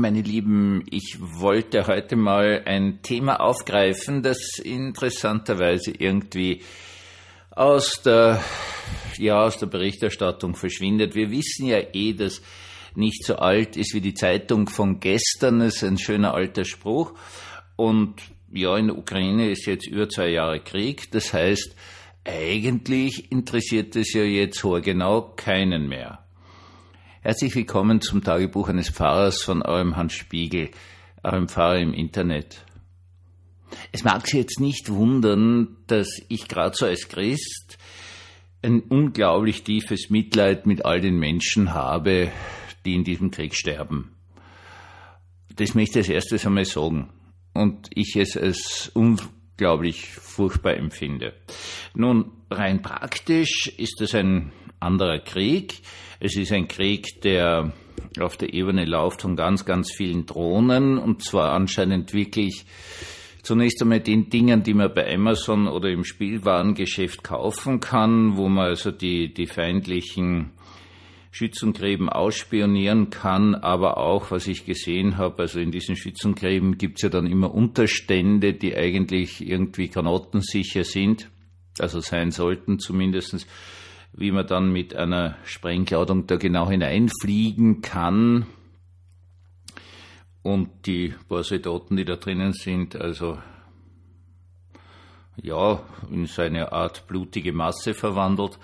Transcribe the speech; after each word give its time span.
Meine 0.00 0.22
Lieben, 0.22 0.84
ich 0.90 1.18
wollte 1.18 1.88
heute 1.88 2.14
mal 2.14 2.62
ein 2.66 3.02
Thema 3.02 3.40
aufgreifen, 3.40 4.22
das 4.22 4.60
interessanterweise 4.62 5.90
irgendwie 5.90 6.62
aus 7.50 8.02
der, 8.02 8.40
ja, 9.18 9.42
aus 9.42 9.58
der 9.58 9.66
Berichterstattung 9.66 10.54
verschwindet. 10.54 11.16
Wir 11.16 11.32
wissen 11.32 11.66
ja 11.66 11.80
eh, 11.92 12.12
dass 12.12 12.42
nicht 12.94 13.24
so 13.24 13.36
alt 13.36 13.76
ist 13.76 13.92
wie 13.92 14.00
die 14.00 14.14
Zeitung 14.14 14.68
von 14.68 15.00
gestern. 15.00 15.58
Das 15.58 15.74
ist 15.76 15.84
ein 15.84 15.98
schöner 15.98 16.32
alter 16.32 16.64
Spruch. 16.64 17.14
Und 17.74 18.14
ja, 18.52 18.76
in 18.78 18.86
der 18.86 18.98
Ukraine 18.98 19.50
ist 19.50 19.66
jetzt 19.66 19.88
über 19.88 20.08
zwei 20.08 20.28
Jahre 20.28 20.60
Krieg. 20.60 21.10
Das 21.10 21.32
heißt, 21.32 21.74
eigentlich 22.24 23.32
interessiert 23.32 23.96
es 23.96 24.12
ja 24.12 24.22
jetzt 24.22 24.62
genau 24.62 25.32
keinen 25.34 25.88
mehr. 25.88 26.24
Herzlich 27.28 27.54
willkommen 27.56 28.00
zum 28.00 28.24
Tagebuch 28.24 28.70
eines 28.70 28.88
Pfarrers 28.88 29.42
von 29.42 29.60
eurem 29.60 29.96
Hans 29.96 30.14
Spiegel, 30.14 30.70
eurem 31.22 31.46
Pfarrer 31.46 31.78
im 31.78 31.92
Internet. 31.92 32.64
Es 33.92 34.02
mag 34.02 34.26
Sie 34.26 34.38
jetzt 34.38 34.60
nicht 34.60 34.88
wundern, 34.88 35.76
dass 35.88 36.08
ich 36.30 36.48
gerade 36.48 36.74
so 36.74 36.86
als 36.86 37.06
Christ 37.10 37.76
ein 38.62 38.80
unglaublich 38.80 39.62
tiefes 39.62 40.08
Mitleid 40.08 40.64
mit 40.64 40.86
all 40.86 41.02
den 41.02 41.18
Menschen 41.18 41.74
habe, 41.74 42.32
die 42.86 42.94
in 42.94 43.04
diesem 43.04 43.30
Krieg 43.30 43.54
sterben. 43.54 44.16
Das 45.54 45.74
möchte 45.74 46.00
ich 46.00 46.06
als 46.06 46.14
erstes 46.14 46.46
einmal 46.46 46.64
sagen. 46.64 47.10
Und 47.52 47.90
ich 47.92 48.16
es 48.16 48.38
als 48.38 48.90
unglaublich 48.94 50.06
furchtbar 50.06 50.78
empfinde. 50.78 51.34
Nun, 51.92 52.32
rein 52.50 52.80
praktisch 52.80 53.66
ist 53.76 54.00
es 54.00 54.14
ein 54.14 54.50
anderer 54.80 55.18
Krieg. 55.18 55.80
Es 56.20 56.36
ist 56.36 56.52
ein 56.52 56.68
Krieg, 56.68 57.20
der 57.22 57.72
auf 58.20 58.36
der 58.36 58.54
Ebene 58.54 58.84
läuft 58.84 59.22
von 59.22 59.36
ganz, 59.36 59.64
ganz 59.64 59.92
vielen 59.92 60.26
Drohnen 60.26 60.98
und 60.98 61.22
zwar 61.22 61.52
anscheinend 61.52 62.14
wirklich 62.14 62.64
zunächst 63.42 63.80
einmal 63.82 64.00
den 64.00 64.30
Dingen, 64.30 64.62
die 64.62 64.74
man 64.74 64.92
bei 64.92 65.12
Amazon 65.14 65.68
oder 65.68 65.90
im 65.90 66.04
Spielwarengeschäft 66.04 67.22
kaufen 67.22 67.80
kann, 67.80 68.36
wo 68.36 68.48
man 68.48 68.68
also 68.68 68.90
die, 68.90 69.32
die 69.32 69.46
feindlichen 69.46 70.50
Schützengräben 71.30 72.08
ausspionieren 72.08 73.10
kann, 73.10 73.54
aber 73.54 73.98
auch, 73.98 74.30
was 74.30 74.46
ich 74.48 74.66
gesehen 74.66 75.18
habe, 75.18 75.42
also 75.42 75.60
in 75.60 75.70
diesen 75.70 75.94
Schützengräben 75.94 76.78
gibt 76.78 76.98
es 76.98 77.02
ja 77.02 77.08
dann 77.10 77.26
immer 77.26 77.54
Unterstände, 77.54 78.54
die 78.54 78.74
eigentlich 78.74 79.46
irgendwie 79.46 79.88
granatensicher 79.88 80.84
sind, 80.84 81.30
also 81.78 82.00
sein 82.00 82.30
sollten 82.30 82.78
zumindestens, 82.78 83.46
wie 84.18 84.32
man 84.32 84.46
dann 84.46 84.72
mit 84.72 84.94
einer 84.94 85.36
Sprengkleidung 85.44 86.26
da 86.26 86.36
genau 86.36 86.68
hineinfliegen 86.68 87.82
kann. 87.82 88.46
Und 90.42 90.86
die 90.86 91.14
paar 91.28 91.44
Soldaten, 91.44 91.96
die 91.96 92.04
da 92.04 92.16
drinnen 92.16 92.52
sind, 92.52 92.96
also 92.96 93.38
ja, 95.40 95.80
in 96.10 96.26
so 96.26 96.42
eine 96.42 96.72
Art 96.72 97.06
blutige 97.06 97.52
Masse 97.52 97.94
verwandelt. 97.94 98.58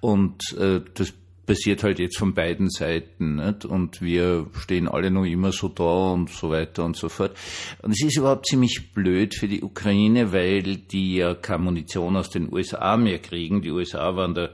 Und 0.00 0.40
äh, 0.56 0.80
das 0.94 1.12
passiert 1.46 1.82
halt 1.82 1.98
jetzt 1.98 2.18
von 2.18 2.34
beiden 2.34 2.70
Seiten. 2.70 3.36
Nicht? 3.36 3.64
Und 3.64 4.00
wir 4.02 4.46
stehen 4.60 4.86
alle 4.86 5.10
noch 5.10 5.24
immer 5.24 5.50
so 5.50 5.68
da 5.68 6.12
und 6.12 6.30
so 6.30 6.50
weiter 6.50 6.84
und 6.84 6.96
so 6.96 7.08
fort. 7.08 7.36
Und 7.82 7.90
es 7.90 8.02
ist 8.04 8.16
überhaupt 8.16 8.46
ziemlich 8.46 8.92
blöd 8.94 9.34
für 9.34 9.48
die 9.48 9.62
Ukraine, 9.62 10.32
weil 10.32 10.76
die 10.76 11.16
ja 11.16 11.34
keine 11.34 11.64
Munition 11.64 12.16
aus 12.16 12.30
den 12.30 12.52
USA 12.52 12.96
mehr 12.96 13.18
kriegen. 13.18 13.62
Die 13.62 13.72
USA 13.72 14.14
waren 14.14 14.34
der 14.34 14.52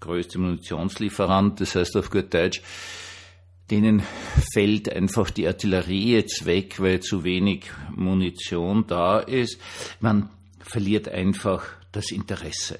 größte 0.00 0.38
Munitionslieferant, 0.38 1.60
das 1.60 1.74
heißt 1.74 1.96
auf 1.96 2.10
gut 2.10 2.32
Deutsch, 2.32 2.62
denen 3.70 4.02
fällt 4.52 4.92
einfach 4.92 5.30
die 5.30 5.46
Artillerie 5.46 6.14
jetzt 6.14 6.44
weg, 6.44 6.80
weil 6.80 7.00
zu 7.00 7.22
wenig 7.22 7.66
Munition 7.94 8.86
da 8.86 9.20
ist. 9.20 9.60
Man 10.00 10.30
verliert 10.60 11.08
einfach 11.08 11.64
das 11.92 12.10
Interesse. 12.10 12.78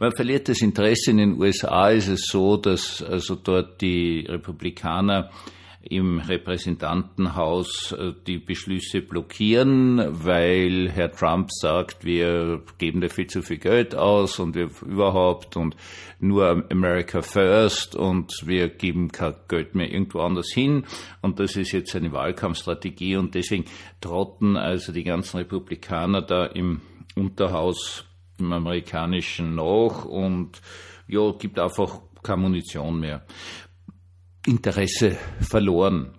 Man 0.00 0.12
verliert 0.12 0.48
das 0.48 0.60
Interesse. 0.60 1.10
In 1.10 1.18
den 1.18 1.40
USA 1.40 1.90
ist 1.90 2.08
es 2.08 2.26
so, 2.26 2.56
dass 2.56 3.02
also 3.02 3.36
dort 3.36 3.80
die 3.80 4.26
Republikaner 4.28 5.30
im 5.88 6.18
Repräsentantenhaus 6.18 7.92
äh, 7.92 8.12
die 8.26 8.38
Beschlüsse 8.38 9.02
blockieren, 9.02 10.00
weil 10.24 10.90
Herr 10.90 11.12
Trump 11.12 11.50
sagt, 11.52 12.04
wir 12.04 12.62
geben 12.78 13.00
da 13.00 13.08
viel 13.08 13.26
zu 13.26 13.42
viel 13.42 13.58
Geld 13.58 13.94
aus 13.94 14.38
und 14.38 14.54
wir 14.54 14.70
überhaupt 14.86 15.56
und 15.56 15.76
nur 16.20 16.64
America 16.70 17.20
First 17.22 17.96
und 17.96 18.32
wir 18.46 18.68
geben 18.68 19.12
kein 19.12 19.34
Geld 19.48 19.74
mehr 19.74 19.92
irgendwo 19.92 20.20
anders 20.20 20.50
hin 20.52 20.84
und 21.20 21.38
das 21.38 21.56
ist 21.56 21.72
jetzt 21.72 21.94
eine 21.94 22.12
Wahlkampfstrategie 22.12 23.16
und 23.16 23.34
deswegen 23.34 23.64
trotten 24.00 24.56
also 24.56 24.92
die 24.92 25.04
ganzen 25.04 25.38
Republikaner 25.38 26.22
da 26.22 26.46
im 26.46 26.80
Unterhaus 27.14 28.06
im 28.38 28.52
amerikanischen 28.52 29.54
nach 29.54 30.04
und 30.04 30.60
ja, 31.06 31.30
gibt 31.32 31.58
einfach 31.58 32.00
keine 32.22 32.42
Munition 32.42 32.98
mehr. 32.98 33.22
Interesse 34.46 35.16
verloren. 35.40 36.12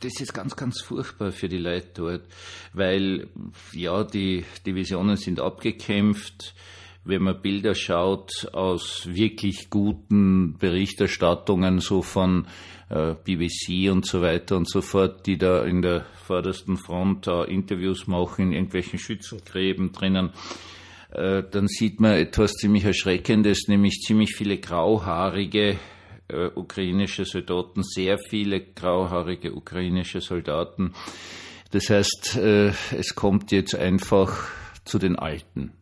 Das 0.00 0.20
ist 0.20 0.32
ganz, 0.32 0.54
ganz 0.54 0.80
furchtbar 0.80 1.32
für 1.32 1.48
die 1.48 1.58
Leute 1.58 1.88
dort, 1.94 2.22
weil 2.72 3.28
ja, 3.72 4.04
die 4.04 4.44
Divisionen 4.64 5.16
sind 5.16 5.40
abgekämpft. 5.40 6.54
Wenn 7.04 7.22
man 7.22 7.40
Bilder 7.40 7.74
schaut 7.74 8.48
aus 8.52 9.08
wirklich 9.10 9.70
guten 9.70 10.56
Berichterstattungen, 10.58 11.80
so 11.80 12.02
von 12.02 12.46
äh, 12.90 13.14
BBC 13.14 13.90
und 13.90 14.06
so 14.06 14.20
weiter 14.20 14.56
und 14.56 14.68
so 14.68 14.82
fort, 14.82 15.26
die 15.26 15.38
da 15.38 15.64
in 15.64 15.82
der 15.82 16.04
vordersten 16.26 16.76
Front 16.76 17.26
äh, 17.26 17.44
Interviews 17.44 18.06
machen, 18.06 18.46
in 18.46 18.52
irgendwelchen 18.52 18.98
Schützengräben 18.98 19.92
drinnen, 19.92 20.30
äh, 21.12 21.42
dann 21.50 21.66
sieht 21.66 21.98
man 22.00 22.12
etwas 22.12 22.52
ziemlich 22.54 22.84
Erschreckendes, 22.84 23.68
nämlich 23.68 24.00
ziemlich 24.06 24.34
viele 24.36 24.58
grauhaarige 24.58 25.78
äh, 26.28 26.50
ukrainische 26.54 27.24
Soldaten, 27.24 27.82
sehr 27.82 28.18
viele 28.18 28.60
grauhaarige 28.60 29.54
ukrainische 29.54 30.20
Soldaten. 30.20 30.92
Das 31.70 31.90
heißt, 31.90 32.36
äh, 32.36 32.72
es 32.96 33.14
kommt 33.14 33.52
jetzt 33.52 33.74
einfach 33.74 34.48
zu 34.84 34.98
den 34.98 35.16
Alten. 35.16 35.72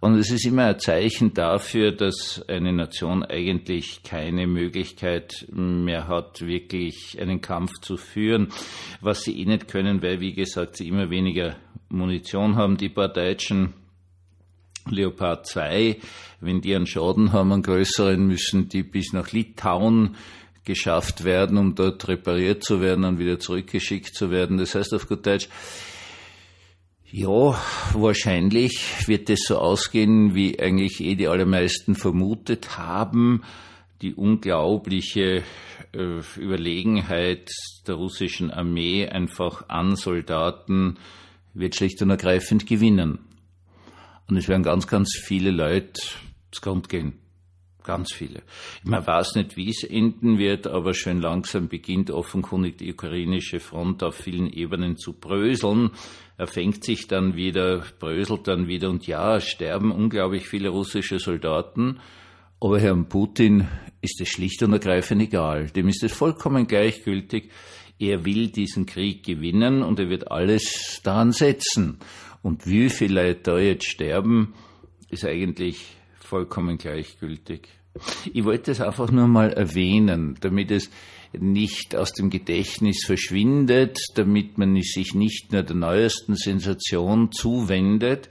Und 0.00 0.18
es 0.18 0.32
ist 0.32 0.44
immer 0.44 0.66
ein 0.66 0.80
Zeichen 0.80 1.32
dafür, 1.32 1.92
dass 1.92 2.42
eine 2.48 2.72
Nation 2.72 3.22
eigentlich 3.22 4.02
keine 4.02 4.48
Möglichkeit 4.48 5.46
mehr 5.52 6.08
hat, 6.08 6.44
wirklich 6.44 7.18
einen 7.20 7.40
Kampf 7.40 7.70
zu 7.82 7.96
führen, 7.96 8.48
was 9.00 9.22
sie 9.22 9.40
eh 9.40 9.44
nicht 9.44 9.68
können, 9.68 10.02
weil, 10.02 10.18
wie 10.18 10.32
gesagt, 10.32 10.76
sie 10.76 10.88
immer 10.88 11.08
weniger 11.08 11.54
Munition 11.88 12.56
haben. 12.56 12.78
Die 12.78 12.88
paar 12.88 13.12
Deutschen 13.12 13.74
Leopard 14.88 15.46
2, 15.46 15.98
wenn 16.40 16.60
die 16.60 16.74
einen 16.74 16.86
Schaden 16.86 17.32
haben, 17.32 17.52
einen 17.52 17.62
größeren, 17.62 18.26
müssen 18.26 18.68
die 18.68 18.82
bis 18.82 19.12
nach 19.12 19.32
Litauen 19.32 20.16
geschafft 20.64 21.24
werden, 21.24 21.58
um 21.58 21.74
dort 21.74 22.06
repariert 22.08 22.62
zu 22.62 22.80
werden 22.80 23.04
und 23.04 23.18
wieder 23.18 23.38
zurückgeschickt 23.38 24.14
zu 24.14 24.30
werden. 24.30 24.58
Das 24.58 24.74
heißt 24.74 24.94
auf 24.94 25.08
gut 25.08 25.26
Deutsch, 25.26 25.48
ja, 27.14 27.60
wahrscheinlich 27.92 29.06
wird 29.06 29.28
es 29.28 29.40
so 29.46 29.58
ausgehen, 29.58 30.34
wie 30.34 30.58
eigentlich 30.58 31.00
eh 31.00 31.14
die 31.14 31.28
allermeisten 31.28 31.94
vermutet 31.94 32.78
haben. 32.78 33.42
Die 34.00 34.14
unglaubliche 34.14 35.42
äh, 35.92 36.20
Überlegenheit 36.38 37.50
der 37.86 37.96
russischen 37.96 38.50
Armee 38.50 39.06
einfach 39.06 39.68
an 39.68 39.94
Soldaten 39.96 40.98
wird 41.52 41.76
schlicht 41.76 42.00
und 42.00 42.08
ergreifend 42.08 42.66
gewinnen. 42.66 43.18
Und 44.32 44.38
es 44.38 44.48
werden 44.48 44.62
ganz, 44.62 44.86
ganz 44.86 45.14
viele 45.14 45.50
Leute 45.50 46.00
zu 46.52 46.62
Grund 46.62 46.88
gehen. 46.88 47.18
Ganz 47.84 48.14
viele. 48.14 48.40
Man 48.82 49.06
weiß 49.06 49.34
nicht, 49.34 49.58
wie 49.58 49.68
es 49.68 49.84
enden 49.84 50.38
wird, 50.38 50.66
aber 50.66 50.94
schön 50.94 51.20
langsam 51.20 51.68
beginnt 51.68 52.10
offenkundig 52.10 52.78
die 52.78 52.94
ukrainische 52.94 53.60
Front 53.60 54.02
auf 54.02 54.14
vielen 54.14 54.50
Ebenen 54.50 54.96
zu 54.96 55.12
bröseln. 55.12 55.90
Er 56.38 56.46
fängt 56.46 56.82
sich 56.82 57.08
dann 57.08 57.36
wieder, 57.36 57.84
bröselt 57.98 58.48
dann 58.48 58.68
wieder 58.68 58.88
und 58.88 59.06
ja, 59.06 59.38
sterben 59.38 59.92
unglaublich 59.92 60.48
viele 60.48 60.70
russische 60.70 61.18
Soldaten. 61.18 62.00
Aber 62.58 62.80
Herrn 62.80 63.10
Putin 63.10 63.68
ist 64.00 64.18
es 64.18 64.30
schlicht 64.30 64.62
und 64.62 64.72
ergreifend 64.72 65.20
egal. 65.20 65.66
Dem 65.66 65.88
ist 65.88 66.02
es 66.02 66.12
vollkommen 66.12 66.66
gleichgültig. 66.66 67.50
Er 67.98 68.24
will 68.24 68.48
diesen 68.48 68.86
Krieg 68.86 69.24
gewinnen 69.24 69.82
und 69.82 69.98
er 69.98 70.08
wird 70.08 70.30
alles 70.30 71.00
daran 71.02 71.32
setzen. 71.32 71.98
Und 72.42 72.66
wie 72.66 72.90
viele 72.90 73.22
Leute 73.22 73.40
da 73.42 73.58
jetzt 73.58 73.86
sterben, 73.86 74.54
ist 75.08 75.24
eigentlich 75.24 75.96
vollkommen 76.18 76.78
gleichgültig. 76.78 77.68
Ich 78.32 78.44
wollte 78.44 78.70
es 78.70 78.80
einfach 78.80 79.10
nur 79.10 79.28
mal 79.28 79.52
erwähnen, 79.52 80.36
damit 80.40 80.70
es 80.70 80.90
nicht 81.38 81.94
aus 81.94 82.12
dem 82.12 82.30
Gedächtnis 82.30 83.04
verschwindet, 83.04 83.98
damit 84.14 84.58
man 84.58 84.80
sich 84.80 85.14
nicht 85.14 85.52
nur 85.52 85.62
der 85.62 85.76
neuesten 85.76 86.34
Sensation 86.34 87.32
zuwendet. 87.32 88.28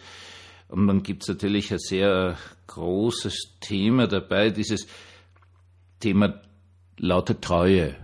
Und 0.67 0.87
dann 0.87 1.03
gibt 1.03 1.23
es 1.23 1.29
natürlich 1.29 1.71
ein 1.71 1.79
sehr 1.79 2.37
großes 2.67 3.57
Thema 3.59 4.07
dabei, 4.07 4.49
dieses 4.49 4.87
Thema 5.99 6.41
lauter 6.97 7.39
Treue. 7.39 7.95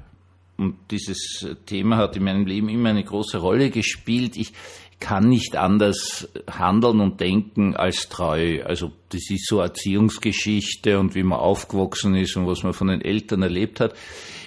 Und 0.58 0.76
dieses 0.90 1.46
Thema 1.68 1.98
hat 1.98 2.16
in 2.16 2.24
meinem 2.24 2.46
Leben 2.46 2.70
immer 2.70 2.90
eine 2.90 3.04
große 3.04 3.38
Rolle 3.38 3.70
gespielt. 3.70 4.38
Ich 4.38 4.54
kann 5.00 5.30
nicht 5.30 5.56
anders 5.56 6.28
handeln 6.50 7.00
und 7.00 7.20
denken 7.20 7.76
als 7.76 8.10
treu. 8.10 8.64
Also 8.64 8.92
das 9.10 9.30
ist 9.30 9.48
so 9.48 9.60
Erziehungsgeschichte 9.60 11.00
und 11.00 11.14
wie 11.14 11.22
man 11.22 11.40
aufgewachsen 11.40 12.16
ist 12.16 12.36
und 12.36 12.48
was 12.48 12.64
man 12.64 12.74
von 12.74 12.88
den 12.88 13.02
Eltern 13.02 13.44
erlebt 13.44 13.80
hat. 13.80 13.94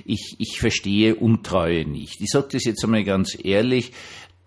Ich, 0.04 0.34
ich 0.38 0.58
verstehe 0.58 1.14
Untreue 1.14 1.86
nicht. 1.86 2.20
Ich 2.20 2.30
sage 2.30 2.48
das 2.52 2.64
jetzt 2.64 2.82
einmal 2.82 3.04
ganz 3.04 3.38
ehrlich, 3.40 3.92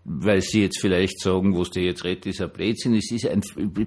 weil 0.03 0.41
Sie 0.41 0.61
jetzt 0.61 0.81
vielleicht 0.81 1.21
sagen, 1.21 1.57
was 1.57 1.69
der 1.69 1.83
jetzt 1.83 2.03
redet, 2.03 2.25
ist 2.25 2.41
ein 2.41 2.51
Blödsinn. 2.51 2.95
Es 2.95 3.09
ist 3.09 3.25
ein, 3.25 3.41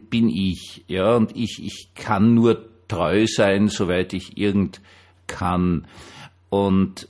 bin 0.08 0.31
ich, 0.31 0.84
ja, 0.88 1.14
und 1.17 1.37
ich, 1.37 1.61
ich 1.62 1.88
kann 1.94 2.34
nur 2.34 2.67
treu 2.88 3.26
sein, 3.26 3.69
soweit 3.69 4.14
ich 4.14 4.38
irgend 4.38 4.81
kann. 5.26 5.87
Und 6.49 7.08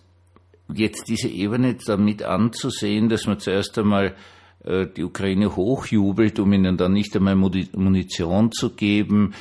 jetzt 0.72 1.08
diese 1.08 1.28
Ebene 1.28 1.76
damit 1.86 2.22
anzusehen, 2.22 3.08
dass 3.08 3.26
man 3.26 3.38
zuerst 3.38 3.78
einmal 3.78 4.14
äh, 4.64 4.86
die 4.86 5.04
Ukraine 5.04 5.54
hochjubelt, 5.54 6.38
um 6.38 6.52
ihnen 6.52 6.76
dann 6.76 6.92
nicht 6.92 7.16
einmal 7.16 7.36
Munition 7.36 8.52
zu 8.52 8.70
geben, 8.70 9.34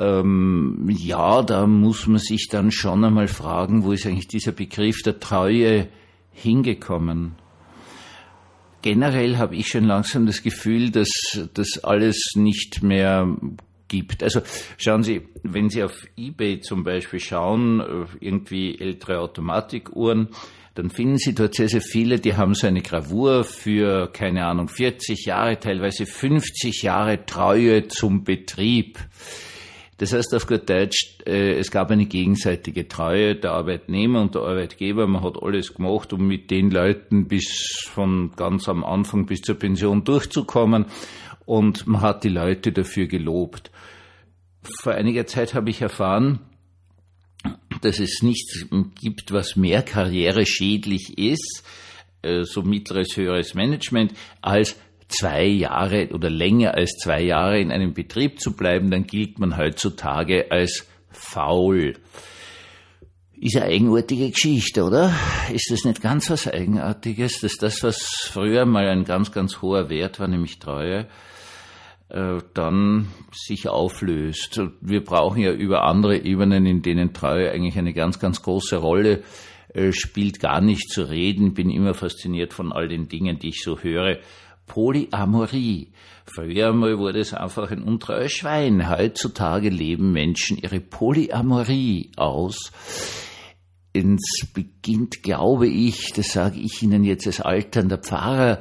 ähm, 0.00 0.88
ja, 0.88 1.42
da 1.42 1.66
muss 1.66 2.06
man 2.06 2.18
sich 2.18 2.48
dann 2.50 2.72
schon 2.72 3.04
einmal 3.04 3.28
fragen, 3.28 3.84
wo 3.84 3.92
ist 3.92 4.06
eigentlich 4.06 4.28
dieser 4.28 4.52
Begriff 4.52 5.02
der 5.02 5.20
Treue 5.20 5.88
hingekommen? 6.32 7.34
Generell 8.80 9.36
habe 9.36 9.56
ich 9.56 9.68
schon 9.68 9.84
langsam 9.84 10.24
das 10.24 10.42
Gefühl, 10.42 10.90
dass 10.90 11.10
das 11.52 11.84
alles 11.84 12.32
nicht 12.34 12.82
mehr 12.82 13.36
gibt. 13.88 14.22
Also 14.22 14.40
schauen 14.78 15.02
Sie, 15.02 15.28
wenn 15.42 15.68
Sie 15.68 15.82
auf 15.82 16.06
eBay 16.16 16.60
zum 16.60 16.82
Beispiel 16.82 17.20
schauen, 17.20 17.80
äh, 17.80 18.06
irgendwie 18.20 18.78
ältere 18.78 19.18
Automatikuhren, 19.18 20.28
dann 20.74 20.90
finden 20.90 21.18
Sie 21.18 21.34
dort 21.34 21.54
sehr, 21.54 21.68
sehr 21.68 21.80
viele, 21.80 22.18
die 22.18 22.36
haben 22.36 22.54
so 22.54 22.66
eine 22.66 22.82
Gravur 22.82 23.44
für, 23.44 24.08
keine 24.12 24.46
Ahnung, 24.46 24.68
40 24.68 25.26
Jahre, 25.26 25.58
teilweise 25.58 26.06
50 26.06 26.82
Jahre 26.82 27.26
Treue 27.26 27.88
zum 27.88 28.24
Betrieb. 28.24 28.98
Das 30.00 30.14
heißt 30.14 30.34
auf 30.34 30.46
gut 30.46 30.70
Deutsch, 30.70 31.18
äh, 31.26 31.58
es 31.58 31.70
gab 31.70 31.90
eine 31.90 32.06
gegenseitige 32.06 32.88
Treue 32.88 33.34
der 33.34 33.52
Arbeitnehmer 33.52 34.22
und 34.22 34.34
der 34.34 34.42
Arbeitgeber. 34.42 35.06
Man 35.06 35.22
hat 35.22 35.42
alles 35.42 35.74
gemacht, 35.74 36.14
um 36.14 36.26
mit 36.26 36.50
den 36.50 36.70
Leuten 36.70 37.28
bis 37.28 37.86
von 37.92 38.32
ganz 38.34 38.66
am 38.68 38.82
Anfang 38.82 39.26
bis 39.26 39.42
zur 39.42 39.56
Pension 39.56 40.02
durchzukommen. 40.04 40.86
Und 41.44 41.86
man 41.86 42.00
hat 42.00 42.24
die 42.24 42.30
Leute 42.30 42.72
dafür 42.72 43.08
gelobt. 43.08 43.70
Vor 44.80 44.92
einiger 44.92 45.26
Zeit 45.26 45.52
habe 45.52 45.68
ich 45.68 45.82
erfahren, 45.82 46.38
dass 47.84 47.98
es 47.98 48.22
nichts 48.22 48.66
gibt, 49.00 49.32
was 49.32 49.56
mehr 49.56 49.82
karriereschädlich 49.82 51.18
ist, 51.18 51.62
äh, 52.22 52.44
so 52.44 52.62
mittleres, 52.62 53.16
höheres 53.16 53.54
Management, 53.54 54.12
als 54.42 54.76
zwei 55.08 55.44
Jahre 55.44 56.08
oder 56.12 56.30
länger 56.30 56.74
als 56.74 56.92
zwei 57.02 57.22
Jahre 57.22 57.60
in 57.60 57.72
einem 57.72 57.94
Betrieb 57.94 58.40
zu 58.40 58.54
bleiben, 58.54 58.90
dann 58.90 59.06
gilt 59.06 59.38
man 59.38 59.56
heutzutage 59.56 60.50
als 60.50 60.86
faul. 61.10 61.94
Ist 63.40 63.56
eine 63.56 63.66
eigenartige 63.66 64.30
Geschichte, 64.30 64.84
oder? 64.84 65.14
Ist 65.50 65.70
das 65.70 65.84
nicht 65.84 66.02
ganz 66.02 66.28
was 66.28 66.46
Eigenartiges, 66.46 67.40
dass 67.40 67.56
das, 67.56 67.82
was 67.82 68.28
früher 68.30 68.66
mal 68.66 68.86
ein 68.86 69.04
ganz, 69.04 69.32
ganz 69.32 69.62
hoher 69.62 69.88
Wert 69.88 70.20
war, 70.20 70.28
nämlich 70.28 70.58
Treue, 70.58 71.06
dann 72.54 73.08
sich 73.32 73.68
auflöst. 73.68 74.60
Wir 74.80 75.04
brauchen 75.04 75.42
ja 75.42 75.52
über 75.52 75.84
andere 75.84 76.18
Ebenen, 76.18 76.66
in 76.66 76.82
denen 76.82 77.12
Treue 77.12 77.50
eigentlich 77.50 77.78
eine 77.78 77.92
ganz, 77.92 78.18
ganz 78.18 78.42
große 78.42 78.76
Rolle 78.76 79.22
äh, 79.72 79.92
spielt, 79.92 80.40
gar 80.40 80.60
nicht 80.60 80.90
zu 80.90 81.08
reden. 81.08 81.54
Bin 81.54 81.70
immer 81.70 81.94
fasziniert 81.94 82.52
von 82.52 82.72
all 82.72 82.88
den 82.88 83.08
Dingen, 83.08 83.38
die 83.38 83.50
ich 83.50 83.62
so 83.62 83.78
höre. 83.78 84.18
Polyamorie. 84.66 85.92
Früher 86.26 86.68
einmal 86.68 86.98
wurde 86.98 87.20
es 87.20 87.34
einfach 87.34 87.70
ein 87.70 87.82
untreues 87.82 88.32
Schwein. 88.32 88.88
Heutzutage 88.88 89.68
leben 89.68 90.12
Menschen 90.12 90.58
ihre 90.58 90.80
Polyamorie 90.80 92.12
aus. 92.16 92.72
Es 93.92 94.46
beginnt, 94.54 95.22
glaube 95.22 95.66
ich, 95.66 96.12
das 96.12 96.32
sage 96.32 96.60
ich 96.60 96.82
Ihnen 96.82 97.02
jetzt 97.02 97.26
als 97.26 97.40
alternder 97.40 97.98
Pfarrer, 97.98 98.60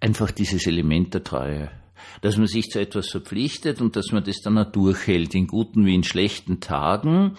einfach 0.00 0.30
dieses 0.30 0.66
Element 0.68 1.14
der 1.14 1.24
Treue. 1.24 1.79
Dass 2.20 2.36
man 2.36 2.46
sich 2.46 2.66
zu 2.66 2.80
etwas 2.80 3.08
verpflichtet 3.08 3.80
und 3.80 3.96
dass 3.96 4.12
man 4.12 4.24
das 4.24 4.40
dann 4.42 4.58
auch 4.58 4.70
durchhält, 4.70 5.34
in 5.34 5.46
guten 5.46 5.86
wie 5.86 5.94
in 5.94 6.04
schlechten 6.04 6.60
Tagen. 6.60 7.36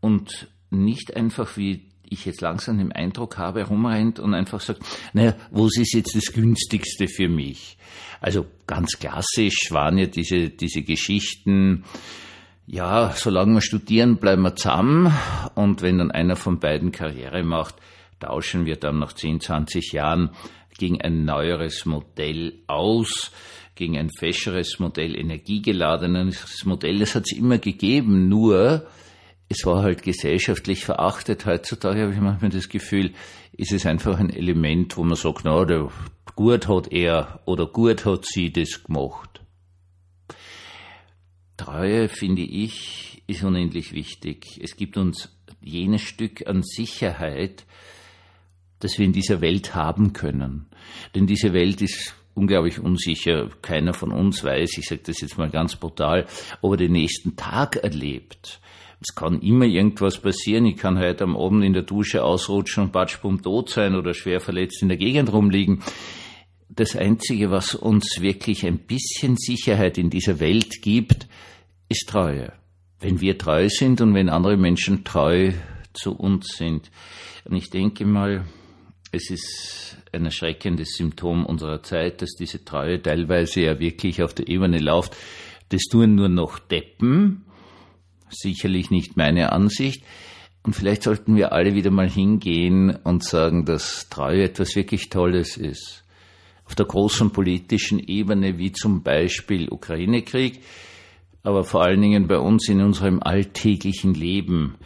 Und 0.00 0.48
nicht 0.70 1.16
einfach 1.16 1.56
wie 1.56 1.92
ich 2.12 2.26
jetzt 2.26 2.40
langsam 2.40 2.78
den 2.78 2.92
Eindruck 2.92 3.38
habe, 3.38 3.64
rumrennt 3.64 4.20
und 4.20 4.34
einfach 4.34 4.60
sagt, 4.60 4.82
naja, 5.12 5.34
was 5.50 5.76
ist 5.78 5.94
jetzt 5.94 6.14
das 6.14 6.32
günstigste 6.32 7.08
für 7.08 7.28
mich? 7.28 7.78
Also 8.20 8.46
ganz 8.66 8.98
klassisch 8.98 9.70
waren 9.70 9.98
ja 9.98 10.06
diese, 10.06 10.50
diese 10.50 10.82
Geschichten, 10.82 11.84
ja, 12.66 13.12
solange 13.16 13.54
wir 13.54 13.60
studieren, 13.60 14.18
bleiben 14.18 14.42
wir 14.42 14.54
zusammen. 14.54 15.12
Und 15.54 15.82
wenn 15.82 15.98
dann 15.98 16.10
einer 16.10 16.36
von 16.36 16.60
beiden 16.60 16.92
Karriere 16.92 17.42
macht, 17.42 17.76
tauschen 18.20 18.66
wir 18.66 18.76
dann 18.76 19.00
nach 19.00 19.12
10, 19.12 19.40
20 19.40 19.92
Jahren 19.92 20.30
gegen 20.78 21.00
ein 21.00 21.24
neueres 21.24 21.84
Modell 21.84 22.60
aus, 22.66 23.32
gegen 23.74 23.98
ein 23.98 24.10
fescheres 24.10 24.78
Modell, 24.78 25.18
energiegeladenes 25.18 26.64
Modell. 26.64 26.98
Das 26.98 27.14
hat 27.14 27.24
es 27.26 27.36
immer 27.36 27.58
gegeben, 27.58 28.28
nur 28.28 28.86
es 29.48 29.64
war 29.66 29.82
halt 29.82 30.02
gesellschaftlich 30.02 30.84
verachtet. 30.84 31.46
Heutzutage 31.46 32.02
habe 32.02 32.12
ich 32.12 32.20
manchmal 32.20 32.50
das 32.50 32.68
Gefühl, 32.68 33.12
ist 33.52 33.72
es 33.72 33.86
einfach 33.86 34.18
ein 34.18 34.30
Element, 34.30 34.96
wo 34.96 35.04
man 35.04 35.16
sagt, 35.16 35.44
na, 35.44 35.64
der, 35.64 35.90
gut 36.34 36.68
hat 36.68 36.90
er 36.90 37.40
oder 37.44 37.66
gut 37.66 38.04
hat 38.04 38.24
sie 38.24 38.50
das 38.52 38.84
gemacht. 38.84 39.40
Treue, 41.56 42.08
finde 42.08 42.42
ich, 42.42 43.22
ist 43.26 43.44
unendlich 43.44 43.92
wichtig. 43.92 44.58
Es 44.62 44.76
gibt 44.76 44.96
uns 44.96 45.36
jenes 45.60 46.02
Stück 46.02 46.46
an 46.46 46.62
Sicherheit, 46.62 47.66
das 48.80 48.98
wir 48.98 49.06
in 49.06 49.12
dieser 49.12 49.40
Welt 49.40 49.74
haben 49.74 50.12
können. 50.12 50.66
Denn 51.14 51.26
diese 51.26 51.52
Welt 51.52 51.82
ist 51.82 52.14
unglaublich 52.34 52.78
unsicher. 52.78 53.50
Keiner 53.62 53.94
von 53.94 54.12
uns 54.12 54.44
weiß, 54.44 54.78
ich 54.78 54.86
sage 54.86 55.02
das 55.04 55.20
jetzt 55.20 55.38
mal 55.38 55.50
ganz 55.50 55.76
brutal, 55.76 56.26
ob 56.60 56.72
er 56.72 56.76
den 56.78 56.92
nächsten 56.92 57.36
Tag 57.36 57.76
erlebt. 57.76 58.60
Es 59.00 59.14
kann 59.14 59.40
immer 59.40 59.64
irgendwas 59.64 60.18
passieren. 60.18 60.64
Ich 60.66 60.76
kann 60.76 60.98
heute 60.98 61.24
am 61.24 61.36
Abend 61.36 61.64
in 61.64 61.72
der 61.72 61.82
Dusche 61.82 62.22
ausrutschen 62.22 62.84
und 62.84 62.92
batschbum 62.92 63.42
tot 63.42 63.68
sein 63.70 63.96
oder 63.96 64.14
schwer 64.14 64.40
verletzt 64.40 64.80
in 64.80 64.88
der 64.88 64.96
Gegend 64.96 65.32
rumliegen. 65.32 65.82
Das 66.68 66.94
Einzige, 66.96 67.50
was 67.50 67.74
uns 67.74 68.20
wirklich 68.20 68.64
ein 68.64 68.78
bisschen 68.78 69.36
Sicherheit 69.36 69.98
in 69.98 70.08
dieser 70.08 70.38
Welt 70.38 70.82
gibt, 70.82 71.26
ist 71.88 72.08
Treue. 72.08 72.52
Wenn 73.00 73.20
wir 73.20 73.36
treu 73.36 73.68
sind 73.68 74.00
und 74.00 74.14
wenn 74.14 74.28
andere 74.28 74.56
Menschen 74.56 75.04
treu 75.04 75.52
zu 75.92 76.12
uns 76.16 76.56
sind. 76.56 76.90
Und 77.44 77.56
ich 77.56 77.70
denke 77.70 78.06
mal, 78.06 78.44
es 79.10 79.28
ist 79.30 79.96
ein 80.12 80.24
erschreckendes 80.24 80.96
Symptom 80.96 81.46
unserer 81.46 81.82
Zeit, 81.82 82.22
dass 82.22 82.34
diese 82.34 82.64
Treue 82.64 83.00
teilweise 83.02 83.62
ja 83.62 83.78
wirklich 83.78 84.22
auf 84.22 84.34
der 84.34 84.48
Ebene 84.48 84.78
läuft. 84.78 85.16
Das 85.70 85.82
tun 85.84 86.14
nur 86.14 86.28
noch 86.28 86.58
Deppen, 86.58 87.44
sicherlich 88.28 88.90
nicht 88.90 89.16
meine 89.16 89.52
Ansicht. 89.52 90.04
Und 90.62 90.74
vielleicht 90.74 91.02
sollten 91.02 91.34
wir 91.34 91.52
alle 91.52 91.74
wieder 91.74 91.90
mal 91.90 92.08
hingehen 92.08 92.96
und 93.04 93.24
sagen, 93.24 93.64
dass 93.64 94.08
Treue 94.10 94.44
etwas 94.44 94.76
wirklich 94.76 95.08
Tolles 95.08 95.56
ist. 95.56 96.04
Auf 96.66 96.74
der 96.74 96.86
großen 96.86 97.32
politischen 97.32 97.98
Ebene, 97.98 98.58
wie 98.58 98.70
zum 98.70 99.02
Beispiel 99.02 99.68
Ukraine-Krieg, 99.70 100.60
aber 101.42 101.64
vor 101.64 101.82
allen 101.82 102.00
Dingen 102.00 102.28
bei 102.28 102.38
uns 102.38 102.68
in 102.68 102.80
unserem 102.80 103.20
alltäglichen 103.20 104.14
Leben 104.14 104.76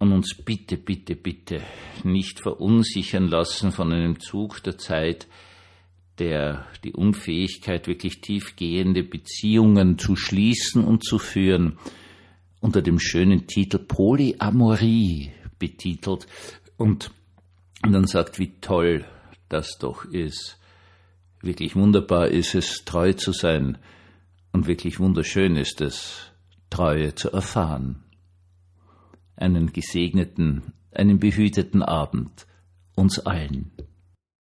und 0.00 0.12
uns 0.12 0.34
bitte, 0.34 0.78
bitte, 0.78 1.14
bitte 1.14 1.62
nicht 2.04 2.40
verunsichern 2.40 3.28
lassen 3.28 3.70
von 3.70 3.92
einem 3.92 4.18
Zug 4.18 4.62
der 4.62 4.78
Zeit, 4.78 5.28
der 6.18 6.66
die 6.82 6.94
Unfähigkeit, 6.94 7.86
wirklich 7.86 8.22
tiefgehende 8.22 9.04
Beziehungen 9.04 9.98
zu 9.98 10.16
schließen 10.16 10.84
und 10.84 11.04
zu 11.04 11.18
führen, 11.18 11.78
unter 12.60 12.80
dem 12.80 12.98
schönen 12.98 13.46
Titel 13.46 13.78
Polyamorie 13.78 15.32
betitelt 15.58 16.26
und, 16.78 17.10
dann 17.82 18.06
sagt, 18.06 18.38
wie 18.38 18.52
toll 18.60 19.04
das 19.50 19.76
doch 19.78 20.06
ist. 20.06 20.58
Wirklich 21.42 21.76
wunderbar 21.76 22.28
ist 22.28 22.54
es, 22.54 22.84
treu 22.86 23.12
zu 23.12 23.32
sein 23.32 23.76
und 24.52 24.66
wirklich 24.66 24.98
wunderschön 24.98 25.56
ist 25.56 25.82
es, 25.82 26.32
Treue 26.70 27.14
zu 27.14 27.30
erfahren. 27.32 28.02
Einen 29.40 29.72
gesegneten, 29.72 30.74
einen 30.92 31.18
behüteten 31.18 31.82
Abend 31.82 32.46
uns 32.94 33.18
allen. 33.18 33.72